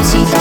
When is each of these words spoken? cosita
cosita 0.00 0.39